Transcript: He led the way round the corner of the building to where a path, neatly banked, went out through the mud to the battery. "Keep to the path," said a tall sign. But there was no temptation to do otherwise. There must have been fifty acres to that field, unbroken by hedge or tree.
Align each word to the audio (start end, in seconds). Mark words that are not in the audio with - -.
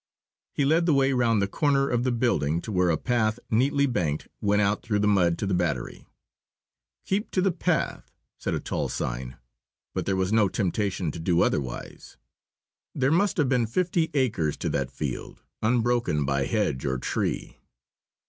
He 0.51 0.65
led 0.65 0.87
the 0.87 0.95
way 0.95 1.13
round 1.13 1.43
the 1.43 1.47
corner 1.47 1.87
of 1.87 2.03
the 2.03 2.11
building 2.11 2.59
to 2.61 2.71
where 2.71 2.89
a 2.89 2.97
path, 2.97 3.37
neatly 3.51 3.85
banked, 3.85 4.27
went 4.41 4.59
out 4.59 4.81
through 4.81 4.97
the 4.97 5.07
mud 5.07 5.37
to 5.37 5.45
the 5.45 5.53
battery. 5.53 6.07
"Keep 7.05 7.29
to 7.29 7.39
the 7.39 7.51
path," 7.51 8.11
said 8.39 8.55
a 8.55 8.59
tall 8.59 8.89
sign. 8.89 9.37
But 9.93 10.07
there 10.07 10.15
was 10.15 10.33
no 10.33 10.49
temptation 10.49 11.11
to 11.11 11.19
do 11.19 11.41
otherwise. 11.43 12.17
There 12.95 13.11
must 13.11 13.37
have 13.37 13.47
been 13.47 13.67
fifty 13.67 14.09
acres 14.15 14.57
to 14.57 14.69
that 14.69 14.89
field, 14.89 15.43
unbroken 15.61 16.25
by 16.25 16.45
hedge 16.47 16.83
or 16.83 16.97
tree. 16.97 17.59